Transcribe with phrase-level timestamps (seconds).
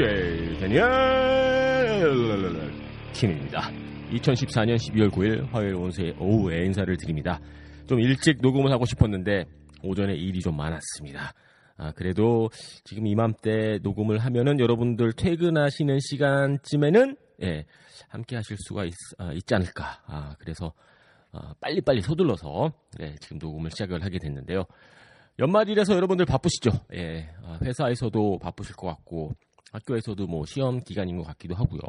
[0.00, 2.00] 퍼스피치의 데니엘
[3.12, 3.70] 팀입니다
[4.12, 7.38] 2014년 12월 9일 화요일 온수의 오후에 인사를 드립니다.
[7.86, 9.44] 좀 일찍 녹음을 하고 싶었는데
[9.84, 11.32] 오전에 일이 좀 많았습니다.
[11.76, 12.48] 아, 그래도
[12.84, 17.64] 지금 이맘때 녹음을 하면은 여러분들 퇴근하시는 시간쯤에는 예,
[18.08, 20.02] 함께 하실 수가 있, 아, 지 않을까.
[20.06, 20.72] 아, 그래서
[21.30, 24.64] 아, 빨리빨리 서둘러서 예, 지금 녹음을 시작을 하게 됐는데요.
[25.38, 26.70] 연말이라서 여러분들 바쁘시죠?
[26.94, 29.34] 예, 아, 회사에서도 바쁘실 것 같고
[29.72, 31.80] 학교에서도 뭐 시험 기간인 것 같기도 하고요.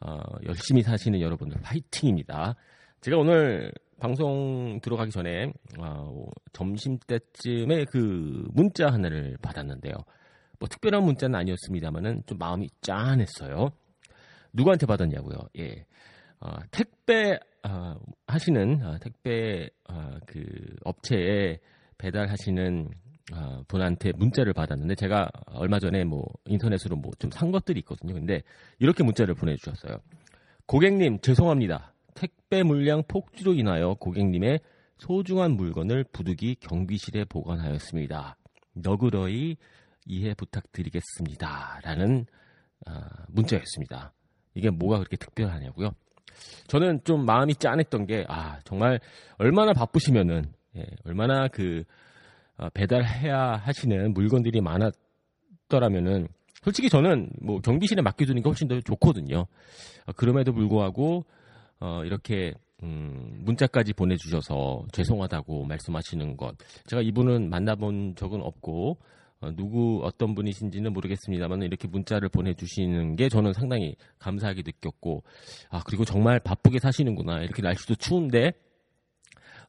[0.00, 2.54] 어, 열심히 사시는 여러분들 화이팅입니다.
[3.00, 9.94] 제가 오늘 방송 들어가기 전에 어, 점심 때쯤에 그 문자 하나를 받았는데요.
[10.58, 13.70] 뭐 특별한 문자는 아니었습니다만은 좀 마음이 짠했어요.
[14.52, 15.38] 누구한테 받았냐고요?
[15.58, 15.86] 예,
[16.40, 17.94] 어, 택배 어,
[18.26, 20.42] 하시는 어, 택배 어, 그
[20.84, 21.58] 업체에
[21.98, 22.90] 배달하시는
[23.32, 28.14] 어, 분한테 문자를 받았는데 제가 얼마 전에 뭐 인터넷으로 뭐 좀 산 것들이 있거든요.
[28.14, 28.42] 근데
[28.78, 29.98] 이렇게 문자를 보내주셨어요.
[30.66, 31.92] 고객님 죄송합니다.
[32.14, 34.60] 택배 물량 폭주로 인하여 고객님의
[34.98, 38.36] 소중한 물건을 부득이 경비실에 보관하였습니다.
[38.74, 39.56] 너그러이
[40.06, 41.80] 이해 부탁드리겠습니다.
[41.84, 42.26] 라는
[42.86, 42.92] 어,
[43.28, 44.12] 문자였습니다.
[44.54, 45.90] 이게 뭐가 그렇게 특별하냐고요?
[46.68, 48.98] 저는 좀 마음이 짠했던 게, 아, 정말
[49.38, 50.44] 얼마나 바쁘시면은
[50.76, 52.09] 예, 얼마나 그 어,
[52.74, 56.28] 배달해야 하시는 물건들이 많았더라면은
[56.62, 59.46] 솔직히 저는 뭐 경비실에 맡겨두는 게 훨씬 더 좋거든요.
[60.06, 61.24] 어, 그럼에도 불구하고
[61.80, 66.56] 어, 이렇게 음, 문자까지 보내주셔서 죄송하다고 말씀하시는 것
[66.86, 68.98] 제가 이분은 만나본 적은 없고
[69.40, 75.22] 어, 누구 어떤 분이신지는 모르겠습니다만 이렇게 문자를 보내주시는 게 저는 상당히 감사하게 느꼈고
[75.70, 78.52] 아 그리고 정말 바쁘게 사시는구나 이렇게 날씨도 추운데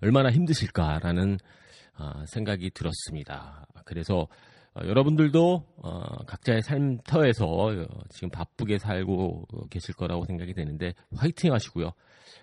[0.01, 1.37] 얼마나 힘드실까라는 어,
[2.27, 3.65] 생각이 들었습니다.
[3.85, 4.27] 그래서
[4.73, 11.91] 어, 여러분들도 어, 각자의 삶터에서 어, 지금 바쁘게 살고 계실 거라고 생각이 되는데 화이팅 하시고요.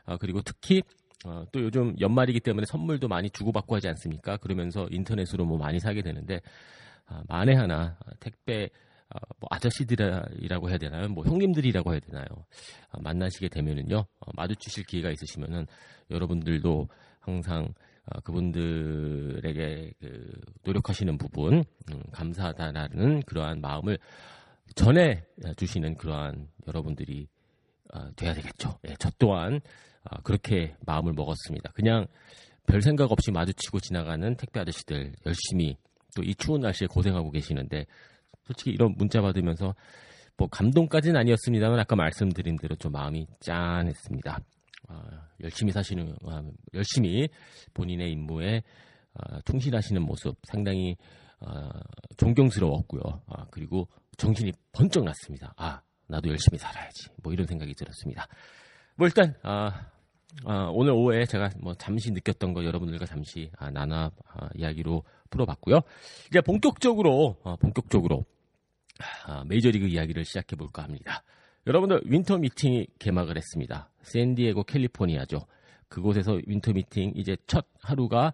[0.05, 0.83] 어, 그리고 특히
[1.25, 4.37] 어, 또 요즘 연말이기 때문에 선물도 많이 주고받고 하지 않습니까?
[4.37, 6.41] 그러면서 인터넷으로 뭐 많이 사게 되는데
[7.07, 8.69] 아, 만에 하나 택배
[9.11, 11.09] 어, 뭐 아저씨들이라고 해야 되나요?
[11.09, 12.27] 뭐 형님들이라고 해야 되나요?
[12.91, 15.67] 어, 만나시게 되면은요 어, 마주치실 기회가 있으시면은
[16.11, 16.89] 여러분들도
[17.21, 17.73] 항상
[18.11, 23.99] 어, 그분들에게 그 노력하시는 부분 음, 감사하다라는 그러한 마음을
[24.75, 25.25] 전해
[25.57, 27.27] 주시는 그러한 여러분들이
[27.95, 28.79] 어, 돼야 되겠죠.
[28.89, 29.61] 예, 저 또한
[30.11, 31.73] 어, 그렇게 마음을 먹었습니다.
[31.73, 32.07] 그냥
[32.67, 35.77] 별 생각 없이 마주치고 지나가는 택배 아저씨들 열심히
[36.17, 37.87] 또 이 추운 날씨에 고생하고 계시는데
[38.45, 39.75] 솔직히 이런 문자 받으면서
[40.37, 44.39] 뭐 감동까지는 아니었습니다만 아까 말씀드린 대로 좀 마음이 짠했습니다.
[44.89, 45.03] 어,
[45.41, 46.43] 열심히 사시는 어,
[46.75, 47.29] 열심히
[47.75, 48.63] 본인의 임무에
[49.15, 50.97] 어, 충실하시는 모습 상당히
[51.41, 51.69] 어,
[52.17, 53.23] 존경스러웠고요.
[53.27, 55.55] 아, 그리고 정신이 번쩍 났습니다.
[55.57, 57.11] 아 나도 열심히 살아야지.
[57.23, 58.27] 뭐 이런 생각이 들었습니다.
[58.97, 59.87] 뭐 일단 아,
[60.45, 65.81] 아, 오늘 오후에 제가 뭐 잠시 느꼈던 거 여러분들과 잠시 아, 나눠 아, 이야기로 풀어봤고요.
[66.29, 68.25] 이제 본격적으로 어, 본격적으로
[69.27, 71.23] 아, 메이저리그 이야기를 시작해 볼까 합니다.
[71.69, 73.91] 여러분들 winter meeting이 개막을 했습니다.
[74.03, 75.41] 샌디에고 캘리포니아죠.
[75.89, 78.33] 그곳에서 winter meeting 이제 첫 하루가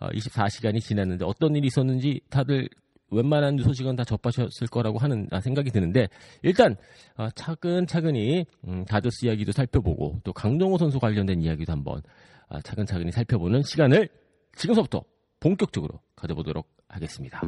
[0.00, 2.68] 24시간이 지났는데 어떤 일이 있었는지 다들
[3.10, 6.08] 웬만한 소식은 다 접하셨을 거라고 하는 생각이 드는데
[6.42, 6.76] 일단
[7.16, 12.02] 어, 차근차근히 음, 다저스 이야기도 살펴보고 또 강동호 선수 관련된 이야기도 한번
[12.48, 14.08] 아, 차근차근히 살펴보는 시간을
[14.56, 15.04] 지금서부터
[15.40, 17.40] 본격적으로 가져보도록 하겠습니다.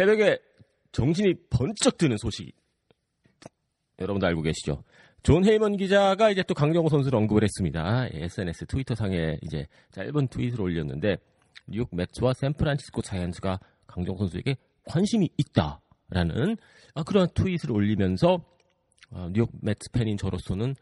[0.00, 0.38] 새벽에
[0.92, 2.56] 정신이 번쩍 드는 소식.
[3.98, 4.82] 여러분도 알고 계시죠?
[5.22, 8.08] 존 헤이먼 기자가 이제 또 강정호 선수를 언급을 했습니다.
[8.10, 11.18] SNS 트위터 상에 이제 짧은 tweet을 올렸는데
[11.66, 16.56] 뉴욕 메츠와 샌프란시스코 자이언츠가 강정호 선수에게 관심이 있다라는
[16.94, 18.42] 아, 그런 tweet을 올리면서
[19.10, 20.76] 아, 뉴욕 메츠 팬인 저로서는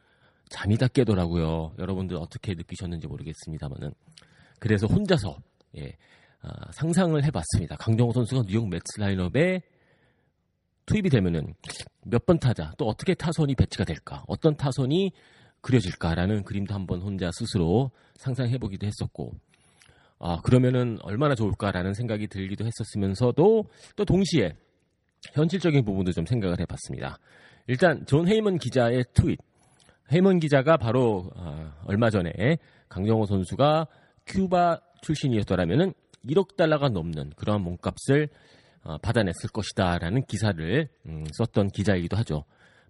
[0.49, 1.75] 잠이 다 깨더라고요.
[1.81, 3.95] 여러분들 어떻게 느끼셨는지 모르겠습니다만은
[4.61, 5.39] 그래서 혼자서
[5.77, 5.97] 예,
[6.43, 7.77] 아, 상상을 해봤습니다.
[7.77, 9.63] 강정호 선수가 뉴욕 메츠 라인업에
[10.87, 11.55] 투입이 되면은
[12.05, 15.13] 몇 번 타자 또 어떻게 타선이 배치가 될까 어떤 타선이
[15.61, 19.33] 그려질까라는 그림도 한번 혼자 스스로 상상해보기도 했었고
[20.21, 23.65] 아 그러면은 얼마나 좋을까라는 생각이 들기도 했었으면서도
[23.97, 24.55] 또 동시에
[25.35, 27.19] 현실적인 부분도 좀 생각을 해봤습니다.
[27.67, 29.39] 일단 존 헤이먼 기자의 트윗
[30.13, 32.59] 헤이먼 기자가 바로 아, 얼마 전에
[32.89, 33.87] 강정호 선수가
[34.27, 35.93] 큐바 출신이었더라면은
[36.27, 38.29] 1억 달러가 넘는 그러한 몸값을
[38.85, 42.45] 어, 받아냈을 것이다라는 기사를 음, 썼던 기자이기도 하죠.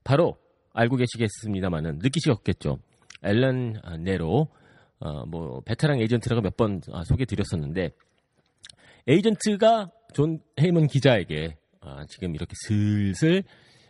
[0.04, 0.36] 바로
[0.72, 2.78] 알고 계시겠습니다만은 느끼시겠죠.
[3.22, 4.48] 앨런 아, 네로
[5.00, 7.90] 어, 뭐 베테랑 에이전트라고 몇 번 소개드렸었는데
[9.06, 13.42] 에이전트가 존 헤이먼 기자에게 아, 지금 이렇게 슬슬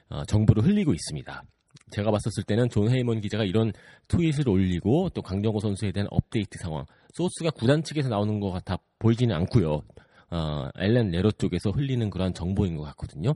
[0.08, 1.42] 어, 정보를 흘리고 있습니다.
[1.90, 3.72] 제가 봤었을 때는 존 헤이먼 기자가 이런
[4.08, 6.84] tweet을 올리고 또 강정호 선수에 대한 업데이트 상황
[7.14, 9.82] 소스가 구단 측에서 나오는 것 같아 보이지는 않고요.
[10.30, 13.32] 어, 앨런 네로 쪽에서 흘리는 그런 정보인 것 같거든요.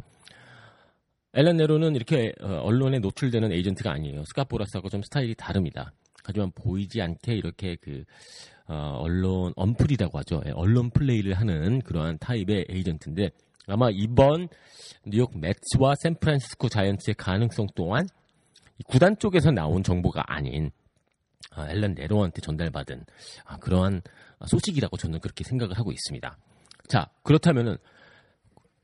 [1.34, 4.24] 앨런 네로는 이렇게 어, 언론에 노출되는 에이전트가 아니에요.
[4.26, 5.92] 스캇 보라스하고 좀 스타일이 다릅니다.
[6.24, 8.04] 하지만 보이지 않게 이렇게 그
[8.68, 10.42] 어, 언론 언플이라고 하죠.
[10.46, 13.30] 예, 언론 플레이를 하는 그러한 타입의 에이전트인데
[13.66, 14.48] 아마 이번
[15.06, 18.06] 뉴욕 매츠와 샌프란시스코 자이언츠의 가능성 또한
[18.86, 20.70] 구단 쪽에서 나온 정보가 아닌
[21.50, 23.04] 아, 앨런 네로한테 전달받은
[23.44, 24.02] 아, 그러한
[24.46, 26.36] 소식이라고 저는 그렇게 생각을 하고 있습니다.
[26.88, 27.76] 자 그렇다면은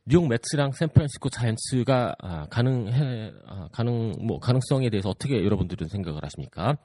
[0.06, 3.32] 뉴욕 매츠랑 샌프란시스코 자이언츠가 아, 가능해
[3.73, 6.76] 가능 뭐 가능성에 대해서 어떻게 여러분들은 생각을 하십니까?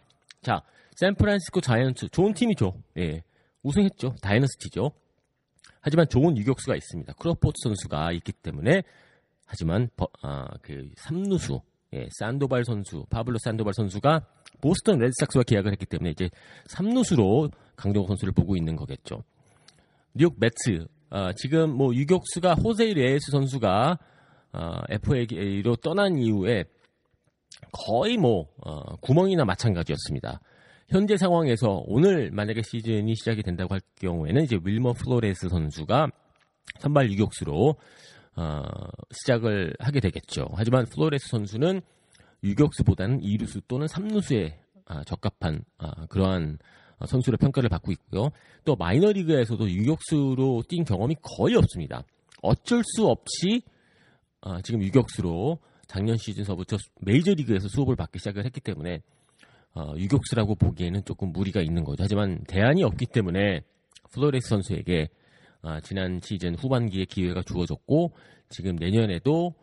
[0.41, 0.61] 자
[0.95, 2.73] 샌프란시스코 자이언츠 좋은 팀이죠.
[2.97, 3.23] 예.
[3.63, 4.15] 우승했죠.
[4.21, 4.91] dynasty죠.
[5.79, 7.13] 하지만 좋은 유격수가 있습니다.
[7.13, 8.83] 크로포드 선수가 있기 때문에
[9.45, 11.61] 하지만 버, 아, 그 3루수
[11.93, 14.25] 예, 산도발 선수, 파블로 산도발 선수가
[14.61, 16.29] 보스턴 레드삭스와 계약을 했기 때문에 이제
[16.69, 19.23] 3루수로 강정호 선수를 보고 있는 거겠죠.
[20.13, 23.99] 뉴욕 메츠 어, 지금 뭐 유격수가 호세 레이예스 선수가
[24.53, 26.65] 어, FA로 떠난 이후에
[27.71, 30.39] 거의 뭐 어, 구멍이나 마찬가지였습니다.
[30.89, 36.07] 현재 상황에서 오늘 만약에 시즌이 시작이 된다고 할 경우에는 이제 윌머 플로레스 선수가
[36.79, 37.75] 선발 유격수로
[38.35, 38.63] 어,
[39.11, 40.47] 시작을 하게 되겠죠.
[40.53, 41.81] 하지만 플로레스 선수는
[42.43, 44.53] 유격수보다는 2루수 또는 3루수에
[44.85, 46.57] 아, 적합한 아, 그러한
[47.05, 48.29] 선수로 평가를 받고 있고요.
[48.65, 52.03] 또 마이너리그에서도 유격수로 뛴 경험이 거의 없습니다.
[52.41, 53.61] 어쩔 수 없이
[54.41, 59.01] 아, 지금 유격수로 작년 시즌서부터 메이저리그에서 수업을 받기 시작을 했기 때문에
[59.75, 62.03] 어, 유격수라고 보기에는 조금 무리가 있는 거죠.
[62.03, 63.61] 하지만 대안이 없기 때문에
[64.11, 65.09] 플로레스 선수에게
[65.63, 68.13] 아, 지난 시즌 후반기에 기회가 주어졌고
[68.49, 69.55] 지금 내년에도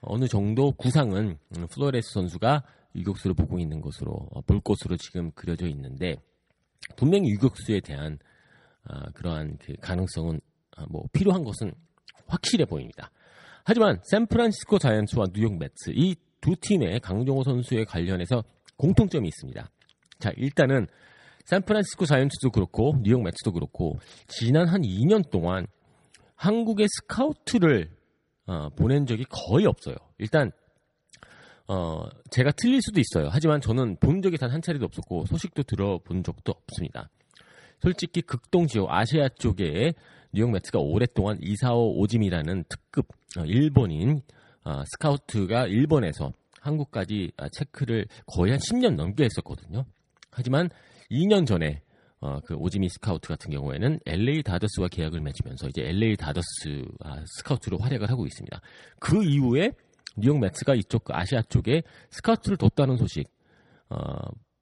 [0.00, 1.38] 어느 정도 구상은
[1.70, 2.62] 플로레스 선수가
[2.94, 6.16] 유격수를 보고 있는 것으로 어, 볼 것으로 지금 그려져 있는데
[6.96, 8.18] 분명히 유격수에 대한
[8.84, 10.40] 아, 그러한 그 가능성은
[10.76, 11.72] 아, 뭐 필요한 것은
[12.26, 13.10] 확실해 보입니다.
[13.64, 16.14] 하지만 샌프란시스코 자이언츠와 뉴욕 메츠 이
[16.46, 18.44] 두 팀의 강정호 선수에 관련해서
[18.76, 19.68] 공통점이 있습니다.
[20.20, 20.86] 자 일단은
[21.46, 25.66] 샌프란시스코 자이언츠도 그렇고 뉴욕 매츠도 그렇고 지난 한 2년 동안
[26.34, 27.90] 한국의 스카우트를
[28.46, 29.96] 어, 보낸 적이 거의 없어요.
[30.18, 30.52] 일단
[31.68, 33.28] 어, 제가 틀릴 수도 있어요.
[33.30, 37.10] 하지만 저는 본 적이 단 한 차례도 없었고 소식도 들어본 적도 없습니다.
[37.80, 39.94] 솔직히 극동 지역 아시아 쪽에
[40.32, 44.20] 뉴욕 매츠가 오랫동안 이사오 오짐이라는 특급 어, 일본인
[44.64, 49.84] 어, 스카우트가 일본에서 한국까지 아, 체크를 거의 한 10년 넘게 했었거든요.
[50.36, 50.68] 하지만
[51.10, 51.80] 2년 전에
[52.20, 57.78] 어, 그 오지미 스카우트 같은 경우에는 LA 다저스와 계약을 맺으면서 이제 LA 다저스 아, 스카우트로
[57.78, 58.60] 활약을 하고 있습니다.
[59.00, 59.72] 그 이후에
[60.16, 63.28] 뉴욕 메츠가 이쪽 그 아시아 쪽에 스카우트를 뒀다는 소식
[63.90, 63.96] 어,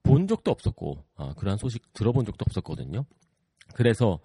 [0.02, 3.04] 본 적도 없었고 어, 그러한 소식 들어본 적도 없었거든요.
[3.75, 4.19] 그래서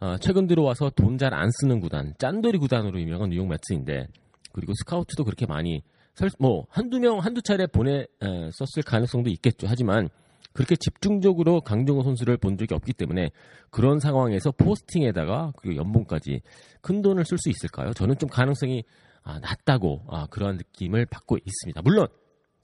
[0.00, 4.06] 어, 최근 들어와서 돈 잘 안 쓰는 구단, 짠돌이 구단으로 유명한 뉴욕 매츠인데
[4.52, 5.82] 그리고 스카우트도 그렇게 많이
[6.14, 8.06] 설, 뭐 한두 명 한두 차례 보내 에,
[8.52, 9.66] 썼을 가능성도 있겠죠.
[9.68, 10.08] 하지만
[10.52, 13.30] 그렇게 집중적으로 강정호 선수를 본 적이 없기 때문에
[13.70, 16.42] 그런 상황에서 포스팅에다가 그리고 연봉까지
[16.80, 17.92] 큰 돈을 쓸 수 있을까요?
[17.92, 18.84] 저는 좀 가능성이
[19.22, 21.82] 아, 낮다고 아, 그러한 느낌을 받고 있습니다.
[21.82, 22.08] 물론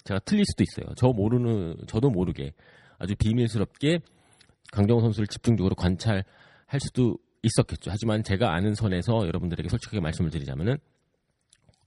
[0.04, 0.94] 제가 틀릴 수도 있어요.
[0.96, 2.52] 저 모르는 저도 모르게
[2.98, 4.00] 아주 비밀스럽게
[4.72, 6.24] 강정호 선수를 집중적으로 관찰할
[6.80, 7.90] 수도 있었겠죠.
[7.90, 10.78] 하지만 제가 아는 선에서 여러분들에게 솔직하게 말씀을 드리자면은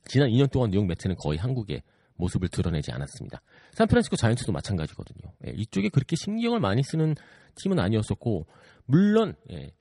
[0.06, 1.82] 지난 2년 동안 뉴욕 매트는 거의 한국의
[2.20, 3.42] 모습을 드러내지 않았습니다.
[3.72, 5.34] 샌프란시스코 자이언츠도 마찬가지거든요.
[5.48, 7.16] 예, 이쪽에 그렇게 신경을 많이 쓰는
[7.56, 8.46] 팀은 아니었었고
[8.86, 9.72] 물론 예,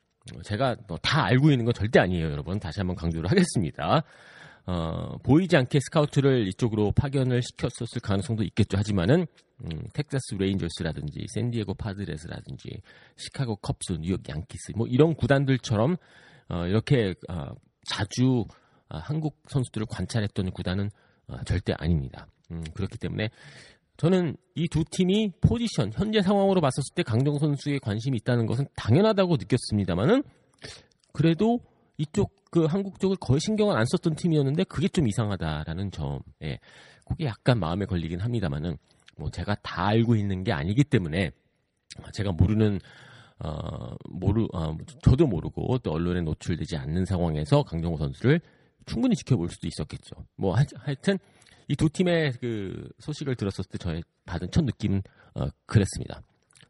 [0.44, 2.58] 제가 뭐다 알고 있는 건 절대 아니에요, 여러분.
[2.58, 4.04] 다시 한번 강조를 하겠습니다.
[4.66, 8.76] 어, 보이지 않게 스카우트를 이쪽으로 파견을 시켰었을 가능성도 있겠죠.
[8.76, 9.26] 하지만은
[9.64, 12.82] 음, 텍사스 레인저스라든지 샌디에고 파드레스라든지
[13.16, 15.96] 시카고 컵스, 뉴욕 양키스 뭐 이런 구단들처럼
[16.50, 17.52] 어, 이렇게 어,
[17.86, 18.44] 자주
[18.90, 20.90] 어, 한국 선수들을 관찰했던 구단은
[21.28, 22.26] 어, 절대 아닙니다.
[22.50, 23.30] 음, 그렇기 때문에
[23.96, 29.36] 저는 이 두 팀이 포지션 현재 상황으로 봤었을 때 강정호 선수에 관심이 있다는 것은 당연하다고
[29.36, 30.22] 느꼈습니다만은
[31.12, 31.60] 그래도
[31.96, 36.58] 이쪽 그 한국 쪽을 거의 신경을 안 썼던 팀이었는데 그게 좀 이상하다라는 점, 예,
[37.06, 38.78] 그게 약간 마음에 걸리긴 합니다만은
[39.16, 41.32] 뭐 제가 다 알고 있는 게 아니기 때문에
[42.14, 42.78] 제가 모르는
[43.40, 48.40] 어 모르 어, 저도 모르고 또 언론에 노출되지 않는 상황에서 강정호 선수를
[48.88, 50.16] 충분히 지켜볼 수도 있었겠죠.
[50.36, 51.18] 뭐 하, 하여튼
[51.68, 55.02] 이 두 팀의 그 소식을 들었을 때 저의 받은 첫 느낌은
[55.34, 56.22] 어, 그랬습니다.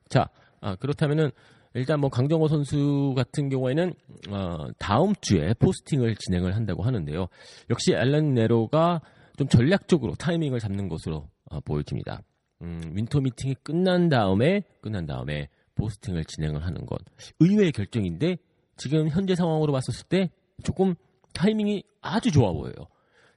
[0.08, 0.28] 자
[0.60, 1.30] 아, 그렇다면은
[1.75, 3.94] 일단 뭐 강정호 선수 같은 경우에는
[4.30, 7.28] 어, 다음 주에 포스팅을 진행을 한다고 하는데요.
[7.70, 9.00] 역시 앨런 네로가
[9.37, 12.22] 좀 전략적으로 타이밍을 잡는 것으로 어, 보여집니다.
[12.62, 16.98] 음, winter meeting이 끝난 다음에 끝난 다음에 posting을 진행을 하는 것
[17.38, 18.38] 의외의 결정인데
[18.76, 20.30] 지금 현재 상황으로 봤었을 때
[20.64, 20.96] 조금
[21.32, 22.75] 타이밍이 아주 좋아 보여요.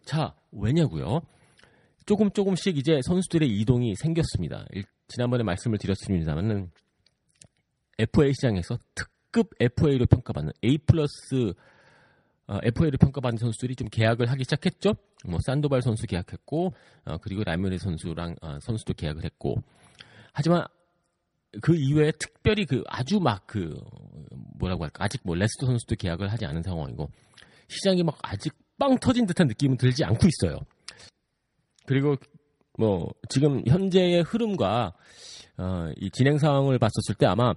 [0.05, 1.21] 자 왜냐고요?
[2.05, 4.65] 조금 조금씩 이제 선수들의 이동이 생겼습니다.
[5.07, 6.71] 지난번에 말씀을 드렸습니다만은
[8.00, 11.53] FA 시장에서 특급 FA로 평가받는 A 플러스
[12.48, 14.95] 어, FA로 평가받는 선수들이 좀 계약을 하기 시작했죠.
[15.25, 16.74] 뭐 산도발 선수 계약했고
[17.05, 19.62] 어, 그리고 라미레스 선수랑 어, 선수도 계약을 했고
[20.33, 20.65] 하지만
[21.62, 23.77] 그 이외에 특별히 그 아주 막 그
[24.57, 27.10] 뭐라고 할까 아직 뭐 레스터 선수도 계약을 하지 않은 상황이고
[27.72, 30.60] 시장이 막 아직 빵 터진 듯한 느낌은 들지 않고 있어요.
[31.86, 32.16] 그리고
[32.78, 34.94] 뭐 지금 현재의 흐름과
[35.58, 37.54] 어, 이 진행 상황을 봤었을 때 아마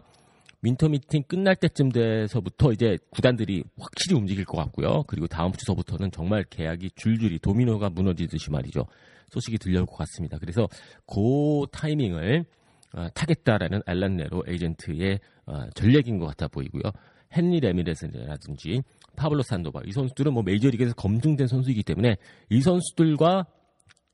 [0.62, 5.02] 윈터 미팅 끝날 때쯤 돼서부터 이제 구단들이 확실히 움직일 것 같고요.
[5.06, 8.86] 그리고 다음 주서부터는 정말 계약이 줄줄이 도미노가 무너지듯이 말이죠.
[9.30, 10.38] 소식이 들려올 것 같습니다.
[10.38, 10.68] 그래서
[11.06, 12.44] 그 타이밍을
[12.94, 16.82] 어, 타겠다라는 알란 네로 에이전트의 어, 전략인 것 같아 보이고요.
[17.36, 18.82] 핸리 라미레스라든지
[19.16, 22.16] 파블로 산도발 이 선수들은 뭐 메이저리그에서 검증된 선수이기 때문에
[22.50, 23.46] 이 선수들과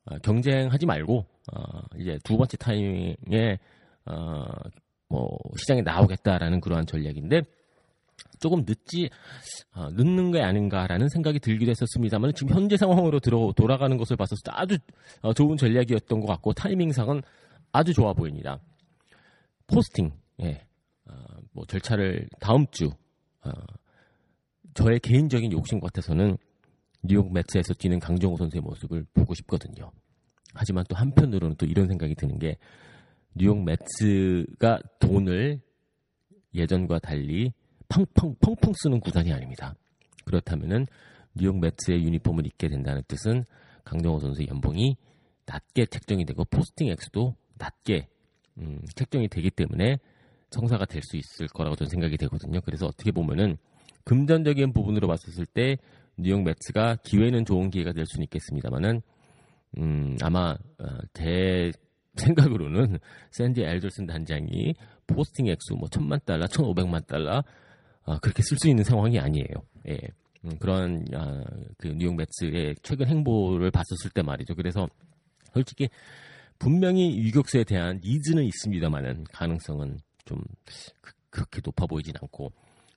[0.07, 3.59] 어, 경쟁하지 말고 어, 이제 두 번째 타이밍에
[4.07, 4.45] 어,
[5.09, 7.43] 뭐 시장에 나오겠다라는 그러한 전략인데
[8.39, 9.11] 조금 늦지
[9.75, 14.79] 어, 늦는 게 아닌가라는 생각이 들기도 했었습니다만 지금 현재 상황으로 들어 돌아가는 것을 때 아주
[15.21, 17.23] 어, 좋은 전략이었던 것 같고 타이밍상은
[17.73, 18.59] 아주 좋아 보입니다.
[19.67, 20.67] 포스팅 예.
[21.07, 21.13] 어,
[21.53, 22.91] 뭐 절차를 다음 주
[23.45, 23.51] 어,
[24.75, 26.37] 저의 개인적인 욕심 같아서는
[27.03, 29.91] 뉴욕 매트에서 뛰는 강정호 선수의 모습을 보고 싶거든요.
[30.55, 32.57] 하지만 또 한편으로는 또 이런 생각이 드는 게
[33.35, 35.61] 뉴욕 매츠가 돈을
[36.55, 37.53] 예전과 달리
[37.89, 39.75] 펑펑 펑펑 쓰는 구단이 아닙니다.
[40.25, 40.87] 그렇다면은
[41.35, 43.45] 뉴욕 매츠의 유니폼을 입게 된다는 뜻은
[43.85, 44.97] 강정호 선수의 연봉이
[45.47, 48.09] 낮게 책정이 되고 포스팅 액수도 낮게
[48.59, 49.99] 음, 책정이 되기 때문에
[50.51, 52.61] 성사가 될 수 있을 거라고 저는 생각이 되거든요.
[52.61, 53.57] 그래서 어떻게 보면은
[54.11, 55.79] 금전적인 부분으로 봤었을 때
[56.17, 59.03] 뉴욕 매츠가 기회는 좋은 기회가 될 수는 있겠습니다만은
[59.79, 61.71] 음, 아마 어, 대
[62.17, 62.99] 생각으로는
[63.31, 64.75] 샌디 엘더슨 단장이
[65.07, 67.45] 포스팅 액수 뭐 천만 달러, 천오백만 달러
[68.05, 69.47] 아, 그렇게 쓸 수 있는 상황이 아니에요.
[69.89, 69.97] 예.
[70.45, 71.45] 음, 그런 아,
[71.79, 74.57] 그 뉴욕 매츠의 최근 행보를 봤었을 때 말이죠.
[74.57, 74.89] 그래서
[75.55, 75.89] 솔직히
[76.59, 80.43] 분명히 유격수에 대한 니즈는 있습니다만은 가능성은 좀
[81.01, 82.51] 그, 그렇게 높아 보이진 않고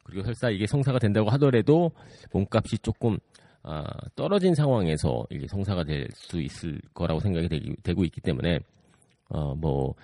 [0.04, 1.92] 그리고 설사 이게 성사가 된다고 하더라도
[2.32, 3.18] 몸값이 조금
[3.64, 3.84] 아,
[4.16, 8.60] 떨어진 상황에서 이게 성사가 될 수 있을 거라고 생각이 되기, 되고 있기 때문에
[9.30, 9.96] 어, 뭐,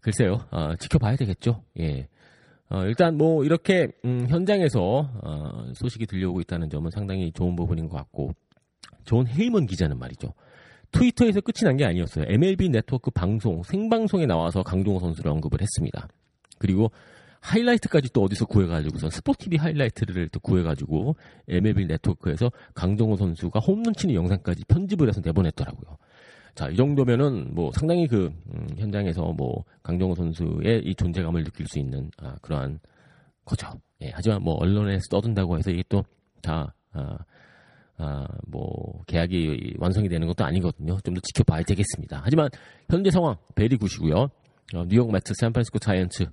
[0.00, 1.62] 글쎄요, 어, 지켜봐야 되겠죠.
[1.80, 2.06] 예.
[2.68, 7.96] 어, 일단 뭐, 이렇게, 음, 현장에서, 어, 소식이 들려오고 있다는 점은 상당히 좋은 부분인 것
[7.96, 8.32] 같고,
[9.04, 10.34] 존 헤이먼 기자는 말이죠.
[10.92, 12.26] 트위터에서 끝이 난 게 아니었어요.
[12.28, 16.06] MLB 네트워크 방송, 생방송에 나와서 강정호 선수를 언급을 했습니다.
[16.58, 16.90] 그리고
[17.44, 21.14] 하이라이트까지 또 어디서 구해가지고서 스포티비 하이라이트를 또 구해가지고
[21.48, 25.98] MLB 네트워크에서 강정호 선수가 홈런 치는 영상까지 편집을 해서 내보냈더라고요.
[26.54, 31.78] 자, 이 정도면은 뭐 상당히 그 음, 현장에서 뭐 강정호 선수의 이 존재감을 느낄 수
[31.78, 32.80] 있는 아, 그러한
[33.44, 33.68] 거죠.
[34.00, 37.18] 예, 하지만 뭐 언론에서 떠든다고 해서 이게 또다 아,
[37.98, 40.98] 아, 뭐 계약이 완성이 되는 것도 아니거든요.
[41.04, 42.22] 좀 더 지켜봐야 되겠습니다.
[42.24, 42.48] 하지만
[42.88, 44.16] 현재 상황 베리 굿이고요.
[44.74, 46.24] 어, 뉴욕 매트, 샌프란시스코 자이언츠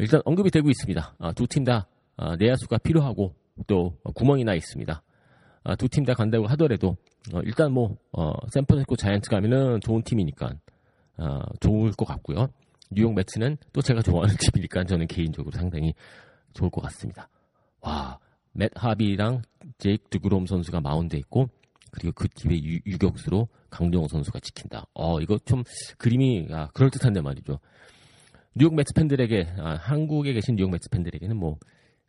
[0.00, 1.14] 일단 언급이 되고 있습니다.
[1.18, 3.34] 아, 두 팀다 아, 내야수가 필요하고
[3.66, 5.02] 또 구멍이 나 있습니다.
[5.62, 6.96] 아, 두팀 다 간다고 하더라도
[7.32, 10.54] 어, 일단 뭐 어, 샌프란시스코 자이언츠 가면은 좋은 팀이니까
[11.18, 12.48] 어, 좋을 것 같고요.
[12.90, 15.94] 뉴욕 매츠는 또 제가 좋아하는 팀이니까 저는 개인적으로 상당히
[16.54, 17.28] 좋을 것 같습니다.
[17.80, 18.18] 와,
[18.52, 19.42] 맷 하비랑
[19.78, 21.48] 제이크 드그롬 선수가 마운드에 있고
[21.90, 24.86] 그리고 그 팀의 유, 유격수로 강동호 선수가 지킨다.
[24.94, 25.62] 어, 이거 좀
[25.98, 27.60] 그림이 아, 그럴듯한데 말이죠.
[28.54, 31.58] 뉴욕 매츠 팬들에게 아, 한국에 계신 뉴욕 매츠 팬들에게는 뭐,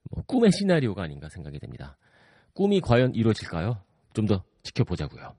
[0.10, 1.98] 뭐 꿈의 시나리오가 아닌가 생각이 됩니다.
[2.54, 3.78] 꿈이 과연 이루어질까요?
[4.14, 5.36] 좀 더 지켜보자고요.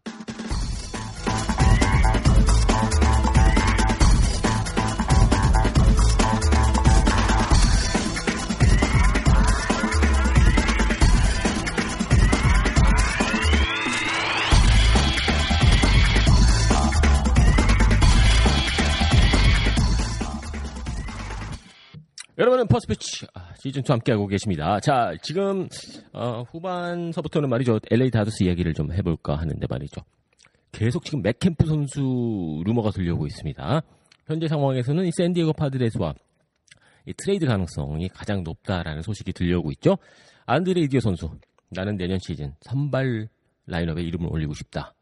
[22.42, 24.80] 여러분은 퍼스트 피치 아, 시즌2 함께하고 계십니다.
[24.80, 25.68] 자, 지금
[26.12, 27.78] 어, 후반서부터는 말이죠.
[27.88, 30.00] LA 다저스 이야기를 좀 해볼까 하는데 말이죠.
[30.72, 32.00] 계속 지금 맷 캠프 선수
[32.66, 33.82] 루머가 들려오고 있습니다.
[34.26, 36.14] 현재 상황에서는 이 샌디에고 파드레스와
[37.06, 39.98] 이 트레이드 가능성이 가장 높다라는 소식이 들려오고 있죠.
[40.46, 41.30] 안드레 이디어 선수,
[41.70, 43.28] 나는 내년 시즌 선발
[43.66, 44.94] 라인업에 이름을 올리고 싶다.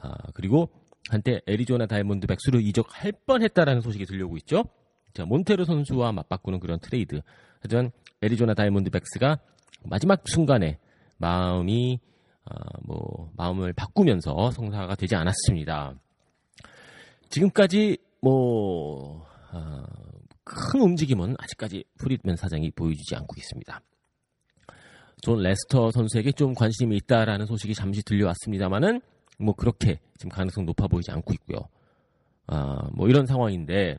[0.00, 0.70] 아, 그리고
[1.10, 4.64] 한때 애리조나 다이몬드백스로 이적할 뻔했다라는 소식이 들려오고 있죠.
[5.12, 7.20] 자, 몬테로 선수와 맞바꾸는 그런 트레이드.
[7.60, 7.90] 하지만
[8.22, 9.38] 애리조나 다이몬드백스가
[9.84, 10.78] 마지막 순간에
[11.18, 12.00] 마음이
[12.44, 15.94] 어, 뭐 마음을 바꾸면서 성사가 되지 않았습니다.
[17.28, 19.82] 지금까지 뭐 어,
[20.44, 23.80] 큰 움직임은 아직까지 프리드맨 사장이 보여주지 않고 있습니다.
[25.22, 29.00] 존 레스터 선수에게 좀 관심이 있다라는 소식이 잠시 들려왔습니다만은
[29.38, 31.68] 뭐 그렇게 지금 가능성 높아 보이지 않고 있고요.
[32.46, 33.98] 아, 뭐 이런 상황인데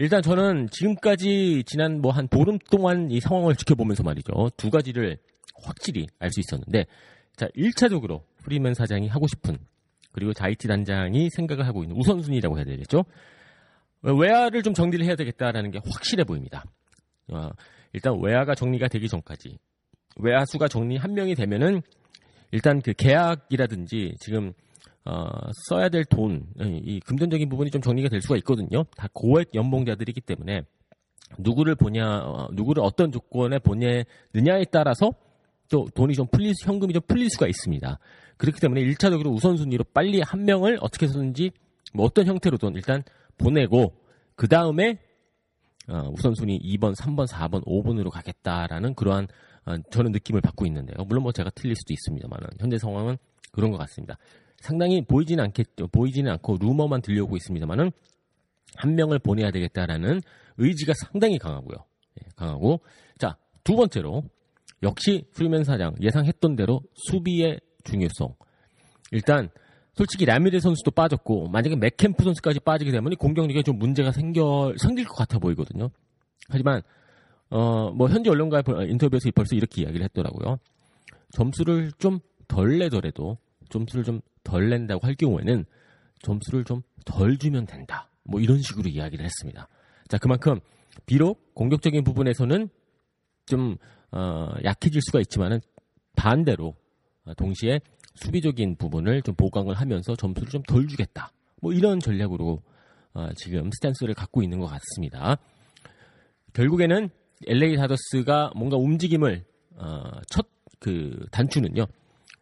[0.00, 4.32] 일단 저는 지금까지 지난 뭐 한 보름 동안 이 상황을 지켜보면서 말이죠.
[4.56, 5.18] 두 가지를
[5.62, 6.86] 확실히 알 수 있었는데
[7.36, 9.58] 자, 1차적으로 프리맨 사장이 하고 싶은
[10.12, 13.04] 그리고 자이티 단장이 생각을 하고 있는 우선순위라고 해야 되겠죠.
[14.00, 16.64] 외야를 좀 정리를 해야 되겠다라는 게 확실해 보입니다.
[17.28, 17.50] 어,
[17.92, 19.58] 일단 외야가 정리가 되기 전까지
[20.16, 21.82] 외야 수가 정리 한 명이 되면은
[22.52, 24.54] 일단 그 계약이라든지 지금
[25.04, 25.28] 어,
[25.68, 28.84] 써야 될 돈, 이 금전적인 부분이 좀 정리가 될 수가 있거든요.
[28.96, 30.62] 다 고액 연봉자들이기 때문에
[31.38, 35.12] 누구를 보냐, 어, 누구를 어떤 조건에 보내느냐에 따라서
[35.70, 37.98] 또 돈이 좀 풀릴, 현금이 좀 풀릴 수가 있습니다.
[38.36, 41.52] 그렇기 때문에 1차적으로 우선순위로 빨리 한 명을 어떻게 해서든지
[41.94, 43.02] 뭐 어떤 형태로든 일단
[43.38, 43.94] 보내고
[44.34, 44.98] 그 다음에
[45.88, 49.28] 어, 우선순위 2번, 3번, 4번, 5번으로 가겠다라는 그러한
[49.66, 51.04] 어, 저는 느낌을 받고 있는데요.
[51.04, 53.18] 물론 뭐 제가 틀릴 수도 있습니다만 현재 상황은
[53.52, 54.16] 그런 것 같습니다.
[54.60, 55.88] 상당히 보이지는 않겠죠.
[55.88, 57.90] 보이지는 않고 루머만 들려오고 있습니다만은
[58.76, 60.20] 한 명을 보내야 되겠다라는
[60.58, 61.76] 의지가 상당히 강하고요.
[62.22, 62.80] 예, 강하고
[63.18, 64.22] 자 두 번째로
[64.82, 68.34] 역시 프리드맨 사장 예상했던 대로 수비의 중요성.
[69.12, 69.50] 일단
[69.94, 75.04] 솔직히 라미레스 선수도 빠졌고 만약에 맷 캠프 선수까지 빠지게 되면 공격력에 좀 문제가 생겨 생길
[75.04, 75.90] 것 같아 보이거든요.
[76.48, 76.82] 하지만
[77.50, 80.58] 어 뭐 현지 언론과의 인터뷰에서 벌써 이렇게 이야기를 했더라고요.
[81.32, 83.38] 점수를 좀 덜 내더라도
[83.70, 85.64] 점수를 좀 덜 낸다고 할 경우에는
[86.22, 88.10] 점수를 좀 덜 주면 된다.
[88.24, 89.68] 뭐 이런 식으로 이야기를 했습니다.
[90.08, 90.60] 자 그만큼
[91.06, 92.68] 비록 공격적인 부분에서는
[93.46, 93.76] 좀
[94.12, 95.60] 어, 약해질 수가 있지만은
[96.14, 96.74] 반대로
[97.24, 97.80] 어, 동시에
[98.16, 101.32] 수비적인 부분을 좀 보강을 하면서 점수를 좀 덜 주겠다.
[101.62, 102.62] 뭐 이런 전략으로
[103.14, 105.36] 어, 지금 스탠스를 갖고 있는 것 같습니다.
[106.52, 107.08] 결국에는
[107.46, 109.44] LA 다저스가 뭔가 움직임을
[109.76, 110.46] 어, 첫
[110.80, 111.86] 그 단추는요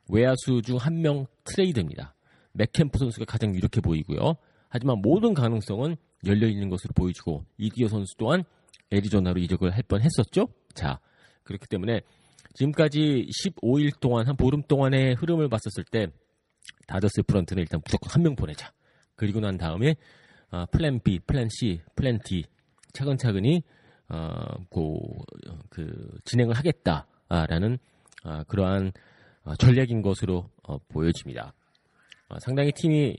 [0.08, 2.14] 외야수 중 한 명 트레이드입니다.
[2.52, 4.34] 맷 캠프 선수가 가장 유력해 보이고요.
[4.68, 8.44] 하지만 모든 가능성은 열려 있는 것으로 보이고 이디어 선수 또한
[8.90, 10.48] 애리조나로 이적을 할 뻔했었죠.
[10.74, 10.98] 자
[11.44, 12.00] 그렇기 때문에
[12.54, 16.08] 지금까지 15일 동안 한 보름 동안의 흐름을 봤었을 때
[16.86, 18.72] 다저스 프런트는 일단 무조건 한 명 보내자.
[19.14, 19.94] 그리고 난 다음에
[20.50, 22.44] 어, 플랜 B, 플랜 C, 플랜 D
[22.94, 23.62] 차근차근히
[24.08, 24.98] 어, 고,
[25.68, 27.78] 그 진행을 하겠다라는
[28.24, 28.90] 어, 그러한 어,
[29.56, 31.54] 전략인 것으로 어, 보여집니다.
[32.28, 33.16] 어, 상당히 팀이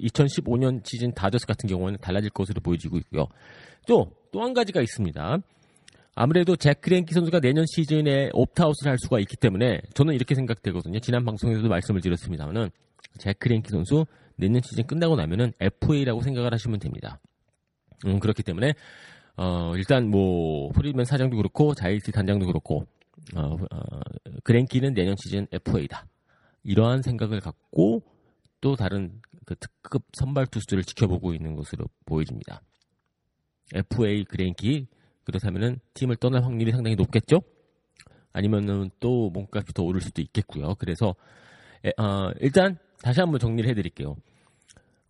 [0.00, 3.26] 2015년 시즌 다저스 같은 경우는 달라질 것으로 보여지고 있고요.
[3.86, 5.38] 또 또 한 가지가 있습니다.
[6.14, 10.98] 아무래도 잭 그랭키 선수가 내년 시즌에 옵트아웃을 할 수가 있기 때문에 저는 이렇게 생각되거든요.
[11.00, 12.68] 지난 방송에서도 말씀을 드렸습니다만은
[13.16, 14.04] 잭 그랭키 선수
[14.36, 17.18] 내년 시즌 끝나고 나면은 FA라고 생각을 하시면 됩니다.
[18.04, 18.74] 음, 그렇기 때문에
[19.38, 22.86] 어, 일단 뭐 프리드맨 사장도 그렇고 자이디 단장도 그렇고
[23.34, 24.00] 어, 어,
[24.44, 26.06] 그랭키는 내년 시즌 FA다.
[26.62, 28.02] 이러한 생각을 갖고
[28.60, 32.62] 또 다른 그 특급 선발 투수들을 지켜보고 있는 것으로 보여집니다.
[33.74, 34.86] FA 그랭키
[35.24, 37.40] 그렇다면은 팀을 떠날 확률이 상당히 높겠죠?
[38.32, 40.74] 아니면은 또 몸값이 더 오를 수도 있겠고요.
[40.76, 41.14] 그래서
[41.84, 44.16] 에, 어, 일단 다시 한번 정리를 해드릴게요.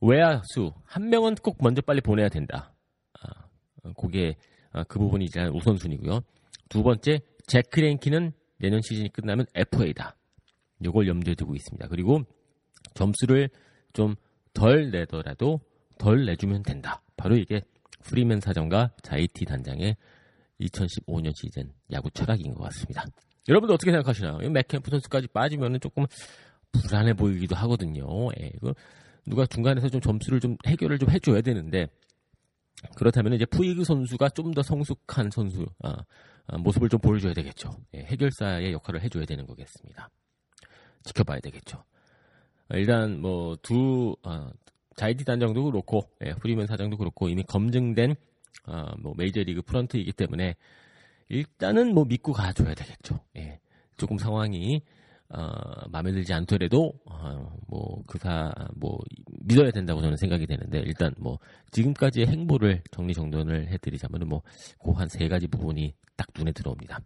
[0.00, 2.74] 외야수 한 명은 꼭 먼저 빨리 보내야 된다.
[3.20, 3.48] 아,
[3.98, 4.37] 그게
[4.72, 6.20] 아, 그 부분이 이제 우선순위고요.
[6.68, 10.17] 두 번째 제크 랭키는 내년 시즌이 끝나면 FA다.
[10.81, 11.89] 이걸 염두에 두고 있습니다.
[11.89, 12.23] 그리고
[12.95, 13.51] 점수를
[13.93, 14.17] 좀
[14.57, 15.61] 덜 내더라도
[15.99, 17.03] 덜 내주면 된다.
[17.19, 17.61] 바로 이게
[18.05, 19.97] 프리맨 사정과 자이티 단장의
[20.63, 23.05] 2015년 시즌 야구 철학인 것 같습니다.
[23.49, 24.39] 여러분들 어떻게 생각하시나요?
[24.51, 26.07] 맷 캠프 선수까지 빠지면 조금
[26.73, 28.07] 불안해 보이기도 하거든요.
[28.41, 28.75] 예, 이거
[29.27, 31.89] 누가 중간에서 좀 점수를 좀 해결을 좀 해줘야 되는데
[32.97, 36.05] 그렇다면 이제 푸이그 선수가 좀 더 성숙한 선수 아,
[36.47, 37.71] 아, 모습을 좀 보여줘야 되겠죠.
[37.95, 40.09] 예, 해결사의 역할을 해줘야 되는 거겠습니다.
[41.05, 41.85] 지켜봐야 되겠죠.
[42.71, 44.51] 일단 뭐 두 아,
[44.97, 48.15] 자이디 단장도 그렇고 예, 프리드맨 사장도 그렇고 이미 검증된
[48.65, 50.55] 아, 뭐 메이저리그 프런트이기 때문에
[51.29, 53.21] 일단은 뭐 믿고 가줘야 되겠죠.
[53.37, 53.61] 예,
[53.97, 54.83] 조금 상황이
[55.29, 58.99] 어, 마음에 들지 않더라도 어, 뭐 그사 뭐
[59.45, 61.39] 믿어야 된다고 저는 생각이 되는데 일단 뭐
[61.73, 67.01] 지금까지의 행보를 정리 정돈을 해드리자면은 뭐 그 한 세 가지 부분이 딱 눈에 들어옵니다.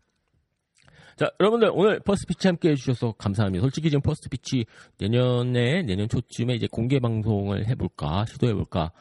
[1.17, 3.63] 자, 여러분들 오늘 퍼스트 피치 함께 해주셔서 감사합니다.
[3.63, 4.65] 솔직히 지금 퍼스트 피치
[4.99, 8.93] 내년에 내년 초쯤에 이제 공개 방송을 해볼까 시도해볼까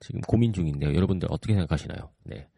[0.00, 0.94] 지금 고민 중인데요.
[0.94, 2.10] 여러분들 어떻게 생각하시나요?
[2.24, 2.48] 네,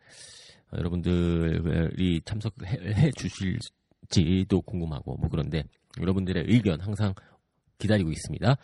[0.73, 5.65] 어, 여러분들이 참석해 주실지도 궁금하고 뭐 그런데
[6.01, 7.15] 여러분들의 의견 항상
[7.79, 8.57] 기다리고 있습니다.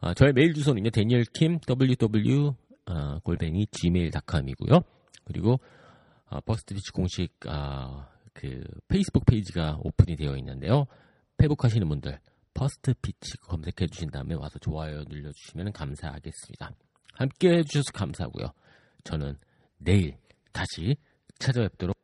[0.00, 2.54] 아, 저의 메일 주소는요, 대니얼킴 ww
[2.86, 4.80] 아, 골뱅이 gmail.com이고요.
[5.24, 5.58] 그리고
[6.26, 10.86] 아, 퍼스트 피치 공식 아, 그 페이스북 페이지가 오픈이 되어 있는데요.
[11.36, 12.18] 페북 하시는 분들
[12.54, 16.72] 퍼스트 피치 검색해 주신 다음에 와서 좋아요 눌러주시면 감사하겠습니다.
[17.14, 18.52] 함께 해주셔서 감사하고요.
[19.04, 19.36] 저는
[19.78, 20.16] 내일
[20.52, 20.96] 다시
[21.38, 21.96] 찾아뵙도록